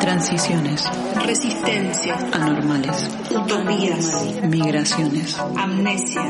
[0.00, 0.84] Transiciones.
[1.24, 2.16] Resistencia.
[2.32, 3.10] Anormales.
[3.30, 4.42] Utopías.
[4.44, 5.36] Migraciones.
[5.56, 6.22] Amnesia.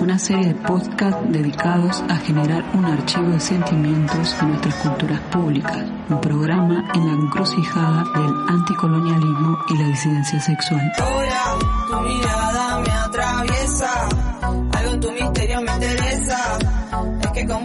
[0.00, 5.84] Una serie de podcasts dedicados a generar un archivo de sentimientos de nuestras culturas públicas.
[6.10, 10.92] Un programa en la encrucijada del anticolonialismo y la disidencia sexual.
[10.98, 12.49] Ahora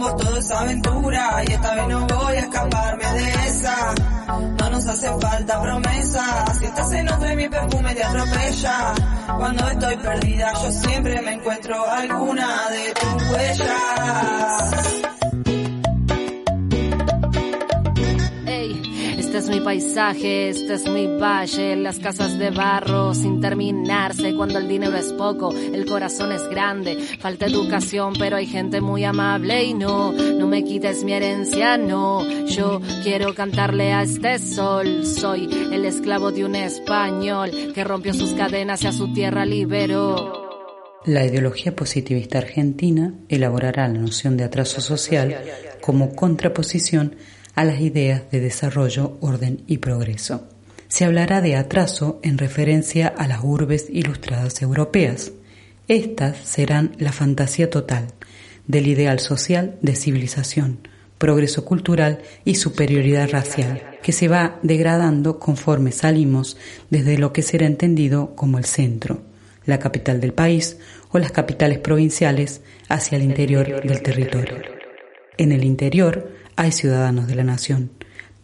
[0.06, 3.28] Es que con vos todo es aventura y esta vez no voy a escaparme de
[3.48, 3.94] esa.
[4.58, 8.94] No nos hace falta promesas, si estás en otro y mi perfume te atropella.
[9.38, 15.15] Cuando estoy perdida yo siempre me encuentro alguna de tus huellas.
[19.46, 24.34] Es mi paisaje, este es mi valle, las casas de barro sin terminarse.
[24.34, 26.96] Cuando el dinero es poco, el corazón es grande.
[27.20, 32.26] Falta educación, pero hay gente muy amable y no, no me quites mi herencia, no.
[32.46, 35.06] Yo quiero cantarle a este sol.
[35.06, 40.48] Soy el esclavo de un español que rompió sus cadenas y a su tierra liberó.
[41.04, 45.36] La ideología positivista argentina elaborará la noción de atraso social
[45.80, 47.14] como contraposición
[47.56, 50.46] a las ideas de desarrollo, orden y progreso.
[50.88, 55.32] Se hablará de atraso en referencia a las urbes ilustradas europeas.
[55.88, 58.08] Estas serán la fantasía total
[58.68, 60.86] del ideal social de civilización,
[61.18, 66.56] progreso cultural y superioridad racial, que se va degradando conforme salimos
[66.90, 69.22] desde lo que será entendido como el centro,
[69.64, 70.76] la capital del país
[71.10, 74.58] o las capitales provinciales hacia el interior del territorio.
[75.38, 77.90] En el interior hay ciudadanos de la nación,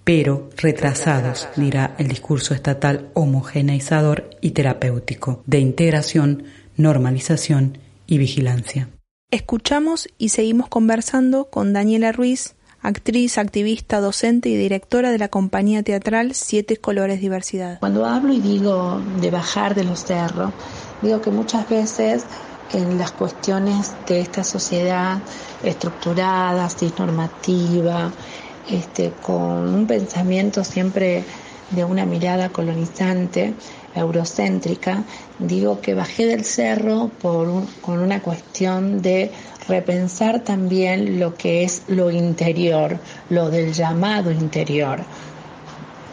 [0.05, 6.45] pero retrasados, dirá el discurso estatal homogeneizador y terapéutico, de integración,
[6.77, 8.89] normalización y vigilancia.
[9.31, 15.83] Escuchamos y seguimos conversando con Daniela Ruiz, actriz, activista, docente y directora de la compañía
[15.83, 17.79] teatral Siete Colores Diversidad.
[17.81, 20.53] Cuando hablo y digo de bajar de los cerros,
[21.01, 22.27] digo que muchas veces
[22.73, 25.19] en las cuestiones de esta sociedad
[25.63, 28.11] estructurada, cisnormativa,
[28.69, 31.25] este, con un pensamiento siempre
[31.71, 33.55] de una mirada colonizante,
[33.95, 35.05] eurocéntrica,
[35.39, 39.31] digo que bajé del cerro con una cuestión de
[39.69, 42.99] repensar también lo que es lo interior,
[43.31, 45.01] lo del llamado interior.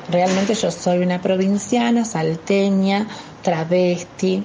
[0.10, 3.08] Realmente yo soy una provinciana, salteña,
[3.44, 4.44] travesti,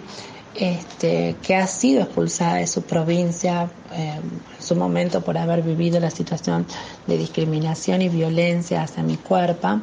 [0.55, 5.99] este, que ha sido expulsada de su provincia eh, en su momento por haber vivido
[6.01, 6.67] la situación
[7.07, 9.81] de discriminación y violencia hacia mi cuerpo.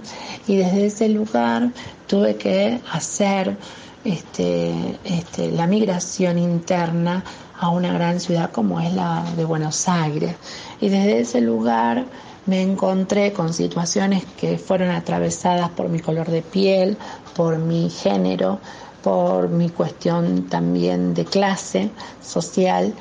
[0.47, 1.71] Y desde ese lugar
[2.07, 3.57] tuve que hacer
[4.03, 7.23] este, este, la migración interna
[7.59, 10.35] a una gran ciudad como es la de Buenos Aires.
[10.79, 12.05] Y desde ese lugar
[12.45, 16.97] me encontré con situaciones que fueron atravesadas por mi color de piel,
[17.35, 18.59] por mi género,
[19.03, 21.89] por mi cuestión también de clase
[22.23, 22.93] social,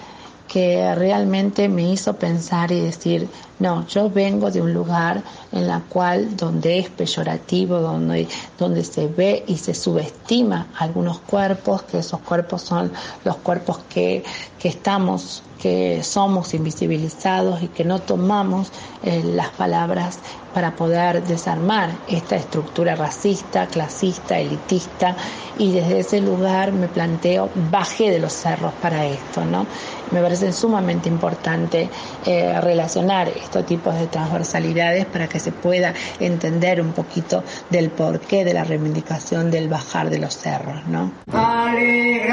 [0.48, 3.28] que realmente me hizo pensar y decir,
[3.60, 5.22] no, yo vengo de un lugar
[5.52, 8.26] en la cual donde es peyorativo, donde,
[8.58, 12.90] donde se ve y se subestima algunos cuerpos, que esos cuerpos son
[13.22, 14.24] los cuerpos que,
[14.58, 18.72] que estamos, que somos invisibilizados y que no tomamos
[19.02, 20.18] eh, las palabras
[20.54, 25.16] para poder desarmar esta estructura racista, clasista, elitista
[25.58, 29.66] y desde ese lugar me planteo, bajé de los cerros para esto, ¿no?
[30.10, 31.88] Me parece sumamente importante
[32.26, 38.44] eh, relacionar estos tipos de transversalidades para que se pueda entender un poquito del porqué
[38.44, 41.10] de la reivindicación del bajar de los cerros, ¿no?
[41.32, 42.30] Alegrate,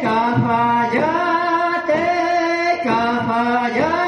[0.00, 1.12] cafayate,
[2.84, 3.98] cafayate.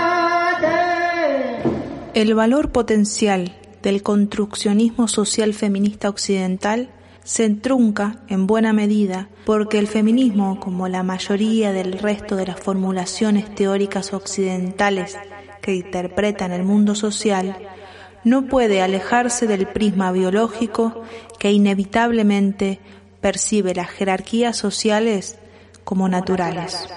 [2.15, 6.89] El valor potencial del construccionismo social feminista occidental
[7.31, 12.59] se entrunca en buena medida porque el feminismo, como la mayoría del resto de las
[12.59, 15.17] formulaciones teóricas occidentales
[15.63, 17.57] que interpretan el mundo social,
[18.25, 21.05] no puede alejarse del prisma biológico
[21.39, 22.81] que inevitablemente
[23.21, 25.39] percibe las jerarquías sociales
[25.85, 26.89] como naturales.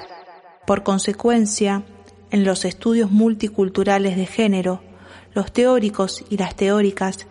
[0.65, 1.83] Por consecuencia,
[2.31, 4.81] en los estudios multiculturales de género,
[5.35, 7.27] los teóricos y las teóricas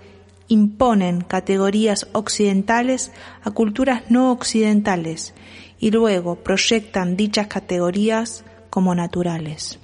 [0.53, 3.11] imponen categorías occidentales
[3.43, 5.33] a culturas no occidentales
[5.79, 9.79] y luego proyectan dichas categorías como naturales.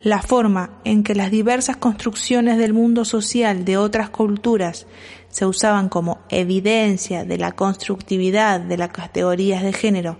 [0.00, 4.86] La forma en que las diversas construcciones del mundo social de otras culturas
[5.30, 10.18] se usaban como evidencia de la constructividad de las categorías de género,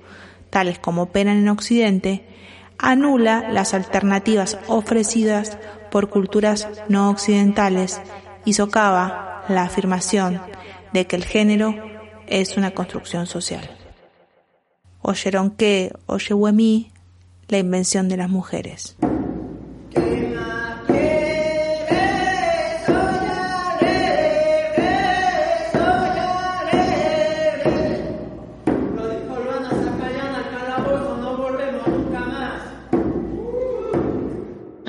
[0.48, 2.24] tales como operan en Occidente,
[2.78, 5.58] anula las alternativas ofrecidas
[5.90, 8.00] por culturas no occidentales
[8.44, 10.40] y socava la afirmación
[10.92, 11.74] de que el género
[12.26, 13.68] es una construcción social.
[15.02, 16.34] Oyeron que, oye
[17.48, 18.96] la invención de las mujeres.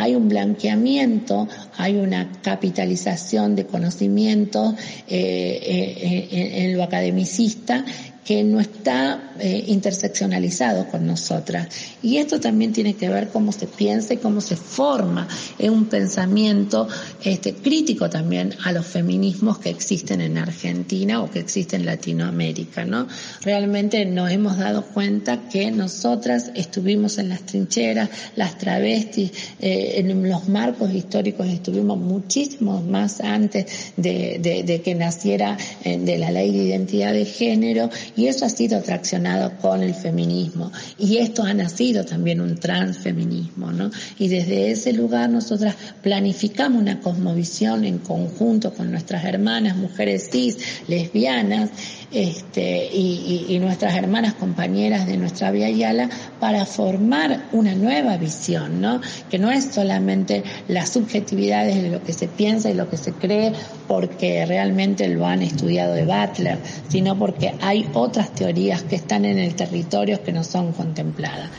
[0.09, 1.47] hay un blanqueamiento,
[1.89, 4.75] hay una capitalización de conocimiento
[5.07, 7.83] eh, eh, en, lo academicista
[8.29, 11.67] que no está eh, interseccionalizado con nosotras.
[12.03, 15.27] Y esto también tiene que ver cómo se piensa y cómo se forma
[15.57, 16.87] en un pensamiento
[17.23, 22.85] este, crítico también a los feminismos que existen en Argentina o que existen en Latinoamérica,
[22.85, 23.07] ¿no?
[23.41, 30.29] Realmente nos hemos dado cuenta que nosotras estuvimos en las trincheras, las travestis, eh, en
[30.29, 36.65] los marcos históricos estuvimos muchísimo más antes de, que naciera eh, de la ley de
[36.65, 40.73] identidad de género y eso ha sido traccionado con el feminismo.
[40.97, 43.91] Y esto ha nacido también un transfeminismo, ¿no?
[44.17, 50.57] Y desde ese lugar nosotras planificamos una cosmovisión en conjunto con nuestras hermanas, mujeres cis,
[50.89, 51.69] lesbianas,
[52.11, 56.09] este, y, nuestras hermanas compañeras de nuestra Vía Yala
[56.39, 59.01] para formar una nueva visión, ¿no?
[59.29, 63.11] Que no es solamente las subjetividades de lo que se piensa y lo que se
[63.11, 63.51] cree
[63.87, 66.57] porque realmente lo han estudiado de Butler,
[66.87, 71.49] sino porque hay otras teorías que están en el territorio que no son contempladas.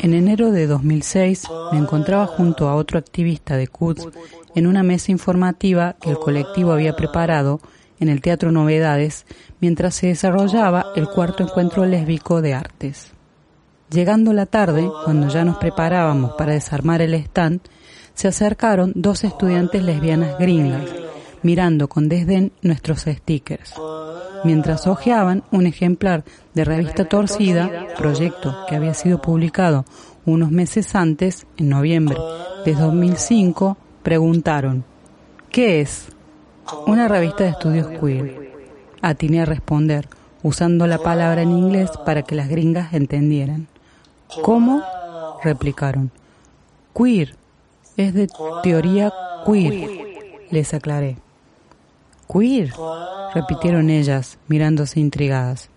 [0.00, 4.08] En enero de 2006 me encontraba junto a otro activista de CUTS
[4.56, 7.60] en una mesa informativa que el colectivo había preparado
[8.00, 9.26] en el Teatro Novedades
[9.60, 13.12] mientras se desarrollaba el cuarto encuentro lésbico de artes.
[13.90, 17.60] Llegando la tarde, cuando ya nos preparábamos para desarmar el stand,
[18.18, 20.90] se acercaron dos estudiantes lesbianas gringas,
[21.44, 23.74] mirando con desdén nuestros stickers,
[24.42, 29.84] mientras hojeaban un ejemplar de Revista Torcida, proyecto que había sido publicado
[30.26, 32.16] unos meses antes, en noviembre
[32.64, 34.84] de 2005, preguntaron,
[35.52, 36.08] ¿qué es?
[36.88, 38.52] Una revista de estudios queer.
[39.00, 40.08] Atiné a responder,
[40.42, 43.68] usando la palabra en inglés para que las gringas entendieran.
[44.42, 44.82] ¿Cómo?
[45.44, 46.10] replicaron.
[46.92, 47.38] Queer.
[47.98, 48.28] Es de
[48.62, 49.12] teoría
[49.44, 50.46] queer.
[50.50, 51.16] Les aclaré.
[52.32, 52.72] Queer,
[53.34, 55.68] repitieron ellas, mirándose intrigadas.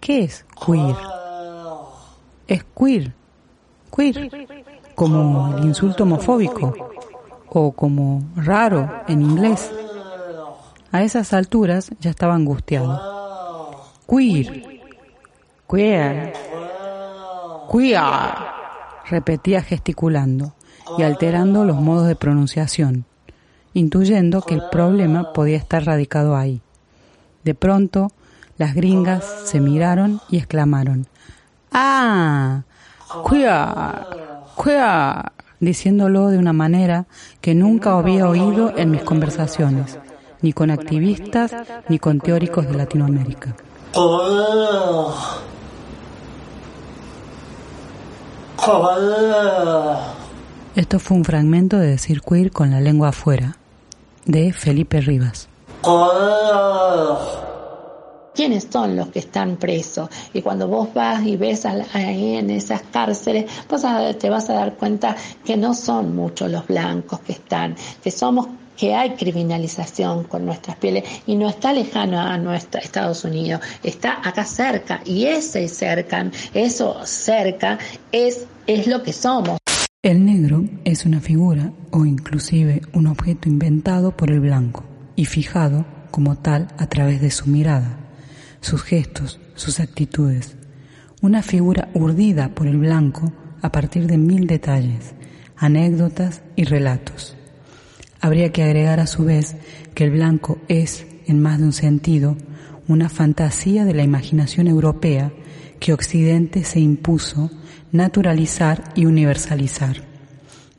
[0.00, 0.96] ¿Qué es queer?
[2.48, 3.12] Es queer.
[3.94, 4.30] Queer.
[4.94, 6.74] Como el insulto homofóbico.
[7.50, 9.70] O como raro en inglés.
[10.90, 13.78] A esas alturas ya estaba angustiado.
[14.08, 14.80] Queer.
[15.68, 16.32] Queer.
[17.70, 18.02] Queer.
[19.04, 20.54] Repetía gesticulando
[20.98, 23.04] y alterando los modos de pronunciación,
[23.74, 26.60] intuyendo que el problema podía estar radicado ahí.
[27.44, 28.10] De pronto,
[28.58, 31.06] las gringas se miraron y exclamaron,
[31.72, 32.62] ¡Ah!
[33.28, 34.06] ¡Queer!
[34.62, 35.32] ¡Queer!
[35.62, 37.06] diciéndolo de una manera
[37.40, 39.98] que nunca había oído en mis conversaciones,
[40.40, 41.54] ni con activistas
[41.88, 43.54] ni con teóricos de Latinoamérica.
[50.74, 53.58] Esto fue un fragmento de Decir con la lengua afuera,
[54.24, 55.46] de Felipe Rivas.
[58.34, 60.08] ¿Quiénes son los que están presos?
[60.32, 63.82] Y cuando vos vas y ves ahí en esas cárceles, vos
[64.18, 65.14] te vas a dar cuenta
[65.44, 70.78] que no son muchos los blancos que están, que somos que hay criminalización con nuestras
[70.78, 76.30] pieles y no está lejano a nuestra Estados Unidos, está acá cerca y ese cerca,
[76.54, 77.78] eso cerca
[78.10, 79.61] es, es lo que somos.
[80.04, 84.82] El negro es una figura o inclusive un objeto inventado por el blanco
[85.14, 88.00] y fijado como tal a través de su mirada,
[88.60, 90.56] sus gestos, sus actitudes.
[91.20, 95.14] Una figura urdida por el blanco a partir de mil detalles,
[95.56, 97.36] anécdotas y relatos.
[98.20, 99.54] Habría que agregar a su vez
[99.94, 102.36] que el blanco es, en más de un sentido,
[102.88, 105.32] una fantasía de la imaginación europea
[105.78, 107.52] que Occidente se impuso
[107.92, 109.98] naturalizar y universalizar.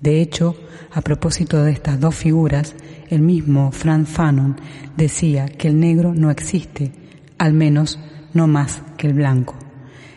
[0.02, 0.56] De hecho,
[0.92, 2.76] a propósito de estas dos figuras,
[3.10, 4.58] el mismo Franz Fanon
[4.98, 6.92] decía que el negro no existe,
[7.38, 8.00] al menos
[8.34, 9.56] no más que el blanco.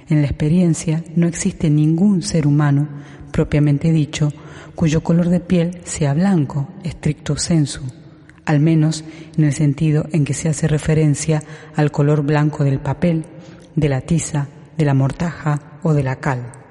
[0.09, 2.89] En la experiencia no existe ningún ser humano,
[3.31, 4.33] propiamente dicho,
[4.75, 7.83] cuyo color de piel sea blanco, estricto sensu,
[8.45, 9.05] al menos
[9.37, 11.43] en el sentido en que se hace referencia
[11.75, 13.25] al color blanco del papel,
[13.75, 14.49] de la tiza,
[14.79, 16.66] de la mortaja o de la cal.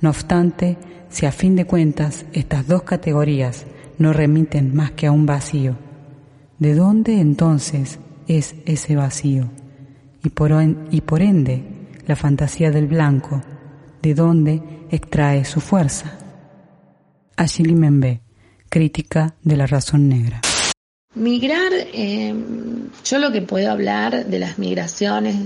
[0.00, 0.76] No obstante,
[1.08, 3.66] si a fin de cuentas estas dos categorías
[3.98, 5.76] no remiten más que a un vacío,
[6.58, 7.98] ¿de dónde entonces
[8.28, 9.50] es ese vacío?
[10.22, 10.52] Y por,
[10.90, 11.62] y por ende,
[12.06, 13.42] la fantasía del blanco,
[14.02, 16.18] ¿de dónde extrae su fuerza?
[17.58, 18.20] Membe,
[18.68, 20.40] crítica de la razón negra.
[21.14, 22.34] Migrar, eh,
[23.04, 25.36] yo lo que puedo hablar de las migraciones,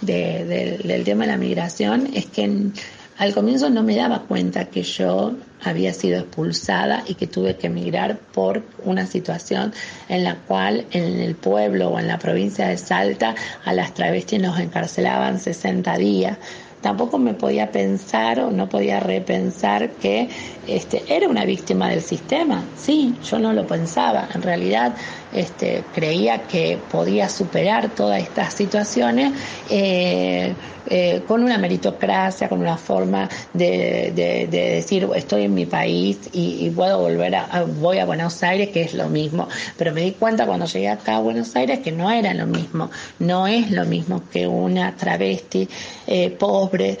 [0.00, 2.72] del tema de la migración, es que
[3.18, 7.68] al comienzo no me daba cuenta que yo había sido expulsada y que tuve que
[7.68, 9.72] emigrar por una situación
[10.08, 14.40] en la cual en el pueblo o en la provincia de Salta a las travestis
[14.40, 16.38] nos encarcelaban 60 días
[16.82, 20.28] tampoco me podía pensar o no podía repensar que
[20.66, 22.64] este, era una víctima del sistema.
[22.76, 24.28] Sí, yo no lo pensaba.
[24.34, 24.94] En realidad
[25.32, 29.32] este, creía que podía superar todas estas situaciones
[29.70, 30.54] eh,
[30.94, 34.12] eh, con una meritocracia, con una forma de,
[34.50, 38.92] decir estoy en mi país y, puedo volver a, voy a Buenos Aires, que es
[38.92, 39.48] lo mismo.
[39.78, 42.90] Pero me di cuenta cuando llegué acá a Buenos Aires que no era lo mismo,
[43.20, 45.66] no es lo mismo que una travesti
[46.06, 46.98] eh, pobre,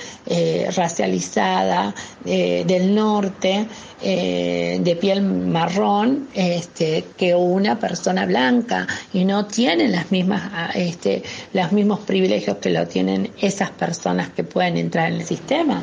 [0.74, 1.94] racializada
[2.24, 3.66] del norte.
[4.02, 11.22] De piel marrón este, que una persona blanca y no tienen las mismas, ah, este,
[11.52, 15.82] los mismos privilegios que lo tienen esas personas que pueden entrar en el sistema.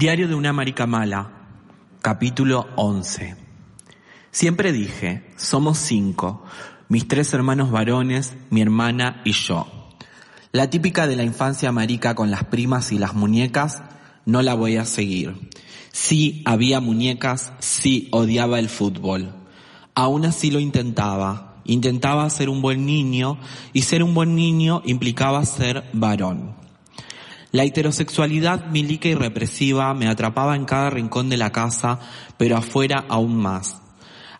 [0.00, 1.30] Diario de una marica mala,
[2.00, 3.36] Capítulo 11.
[4.30, 6.42] Siempre dije, somos cinco,
[6.88, 9.90] mis tres hermanos varones, mi hermana y yo.
[10.52, 13.82] La típica de la infancia marica con las primas y las muñecas,
[14.24, 15.50] no la voy a seguir.
[15.92, 19.34] Sí había muñecas, sí odiaba el fútbol.
[19.94, 21.60] Aún así lo intentaba.
[21.66, 23.38] Intentaba ser un buen niño
[23.74, 26.59] y ser un buen niño implicaba ser varón.
[27.52, 31.98] La heterosexualidad milica y represiva me atrapaba en cada rincón de la casa,
[32.36, 33.80] pero afuera aún más.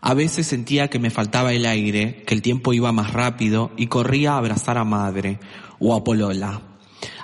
[0.00, 3.88] A veces sentía que me faltaba el aire, que el tiempo iba más rápido y
[3.88, 5.40] corría a abrazar a madre
[5.78, 6.62] o a Polola.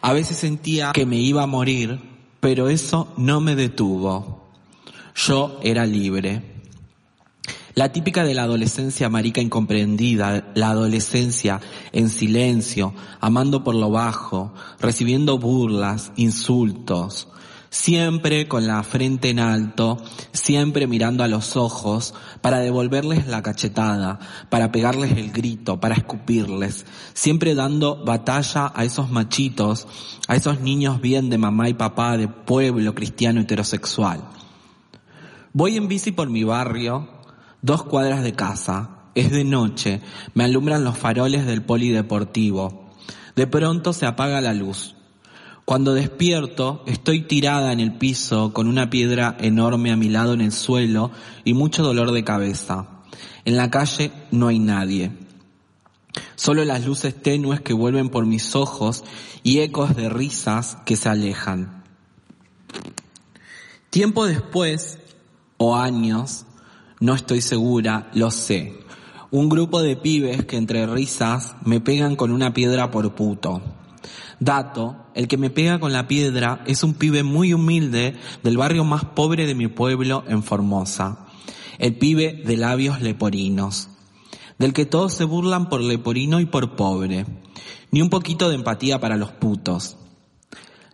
[0.02, 2.00] A veces sentía que me iba a morir,
[2.40, 4.50] pero eso no me detuvo.
[5.14, 6.55] Yo era libre.
[7.78, 11.60] La típica de la adolescencia marica incomprendida, la adolescencia
[11.92, 17.28] en silencio, amando por lo bajo, recibiendo burlas, insultos,
[17.68, 19.98] siempre con la frente en alto,
[20.32, 26.86] siempre mirando a los ojos para devolverles la cachetada, para pegarles el grito, para escupirles,
[27.12, 29.86] siempre dando batalla a esos machitos,
[30.28, 34.24] a esos niños bien de mamá y papá de pueblo cristiano heterosexual.
[35.52, 37.15] Voy en bici por mi barrio,
[37.66, 38.90] Dos cuadras de casa.
[39.16, 40.00] Es de noche.
[40.34, 42.92] Me alumbran los faroles del polideportivo.
[43.34, 44.94] De pronto se apaga la luz.
[45.64, 50.42] Cuando despierto, estoy tirada en el piso con una piedra enorme a mi lado en
[50.42, 51.10] el suelo
[51.42, 52.86] y mucho dolor de cabeza.
[53.44, 55.10] En la calle no hay nadie.
[56.36, 59.02] Solo las luces tenues que vuelven por mis ojos
[59.42, 61.82] y ecos de risas que se alejan.
[63.90, 65.00] Tiempo después,
[65.56, 66.46] o años,
[67.00, 68.80] no estoy segura, lo sé.
[69.30, 73.60] Un grupo de pibes que entre risas me pegan con una piedra por puto.
[74.40, 78.84] Dato, el que me pega con la piedra es un pibe muy humilde del barrio
[78.84, 81.26] más pobre de mi pueblo en Formosa.
[81.78, 83.88] El pibe de labios leporinos.
[84.58, 87.26] Del que todos se burlan por leporino y por pobre.
[87.90, 89.98] Ni un poquito de empatía para los putos.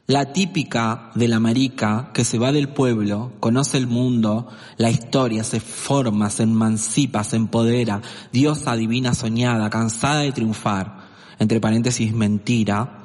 [0.09, 5.45] La típica de la marica que se va del pueblo, conoce el mundo, la historia,
[5.45, 10.99] se forma, se emancipa, se empodera, diosa divina soñada, cansada de triunfar,
[11.39, 13.05] entre paréntesis mentira,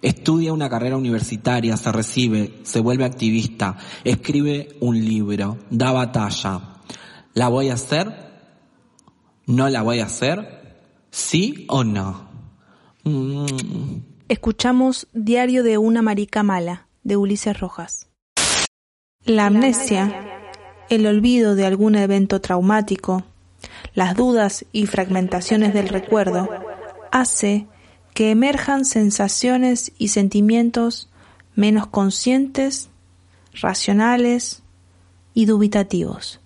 [0.00, 6.60] estudia una carrera universitaria, se recibe, se vuelve activista, escribe un libro, da batalla.
[7.34, 8.10] ¿La voy a hacer?
[9.46, 10.78] ¿No la voy a hacer?
[11.10, 12.26] ¿Sí o no?
[13.04, 14.07] Mm.
[14.28, 18.08] Escuchamos Diario de una marica mala, de Ulises Rojas.
[19.24, 20.22] La amnesia,
[20.90, 23.24] el olvido de algún evento traumático,
[23.94, 26.46] las dudas y fragmentaciones del recuerdo
[27.10, 27.68] hace
[28.12, 31.08] que emerjan sensaciones y sentimientos
[31.54, 32.90] menos conscientes,
[33.54, 34.62] racionales
[35.32, 36.40] y dubitativos.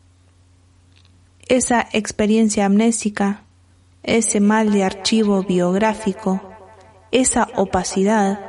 [1.48, 3.42] Esa experiencia amnésica,
[4.04, 6.51] ese mal de archivo biográfico,
[7.12, 8.40] esa opacidad,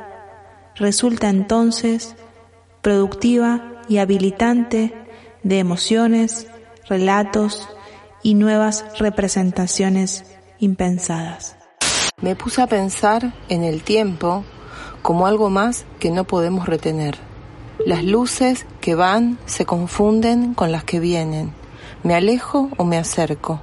[0.74, 2.16] resulta entonces
[2.80, 4.94] productiva y habilitante
[5.42, 6.48] de emociones,
[6.88, 7.68] relatos
[8.22, 10.24] y nuevas representaciones
[10.58, 11.56] impensadas.
[12.22, 14.44] Me puse a pensar en el tiempo
[15.02, 17.18] como algo más que no podemos retener.
[17.84, 21.52] Las luces que van se confunden con las que vienen.
[22.02, 23.60] Me alejo o me acerco.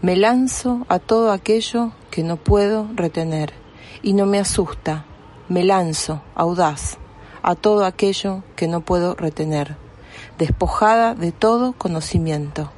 [0.00, 3.61] Me lanzo a todo aquello que no puedo retener
[4.02, 5.04] y no me asusta.
[5.48, 6.98] Me lanzo, audaz,
[7.42, 9.76] a todo aquello que no puedo retener,
[10.38, 12.70] despojada de todo conocimiento.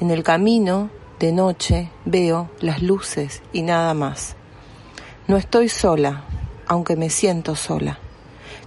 [0.00, 4.36] En el camino, de noche, veo las luces y nada más.
[5.28, 6.24] No estoy sola,
[6.66, 7.98] aunque me siento sola.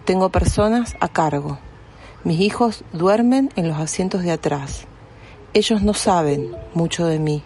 [0.06, 1.58] Tengo personas a cargo.
[2.24, 4.86] Mis hijos duermen en los asientos de atrás.
[5.54, 7.44] Ellos no saben mucho de mí.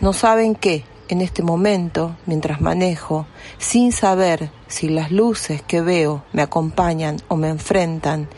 [0.00, 3.26] No saben que, en este momento, mientras manejo,
[3.58, 8.30] sin saber si las luces que veo me acompañan o me enfrentan,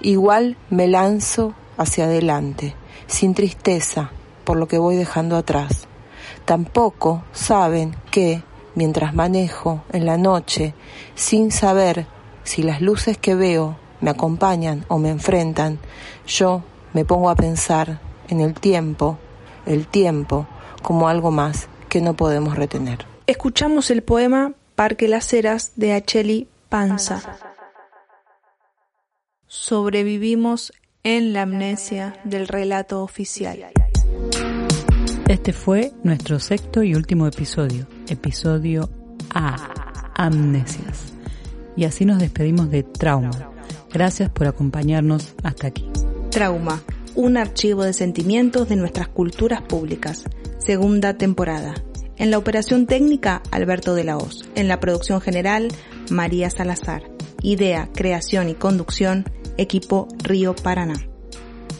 [0.00, 2.74] igual me lanzo hacia adelante,
[3.06, 4.12] sin tristeza
[4.44, 5.86] por lo que voy dejando atrás.
[6.46, 8.42] Tampoco saben que,
[8.74, 10.72] mientras manejo en la noche,
[11.14, 12.06] sin saber
[12.44, 15.78] si las luces que veo me acompañan o me enfrentan,
[16.26, 16.62] yo
[16.94, 19.18] me pongo a pensar en el tiempo,
[19.66, 20.46] el tiempo
[20.82, 23.04] como algo más que no podemos retener.
[23.26, 27.20] Escuchamos el poema Parque Las Heras de Acheli Panza.
[29.46, 30.72] Sobrevivimos
[31.02, 33.66] en la amnesia del relato oficial.
[35.28, 38.88] Este fue nuestro sexto y último episodio, episodio
[39.34, 39.56] A,
[40.14, 41.12] Amnesias.
[41.76, 43.50] Y así nos despedimos de Trauma.
[43.92, 45.90] Gracias por acompañarnos hasta aquí.
[46.30, 46.82] Trauma,
[47.16, 50.24] un archivo de sentimientos de nuestras culturas públicas.
[50.64, 51.74] Segunda temporada.
[52.18, 54.48] En la operación técnica, Alberto de la Hoz.
[54.54, 55.66] En la producción general,
[56.08, 57.02] María Salazar.
[57.42, 59.24] Idea, creación y conducción,
[59.56, 60.94] equipo Río Paraná.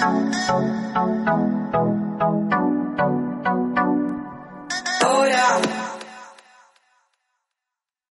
[0.01, 0.35] Thank
[1.75, 2.10] you.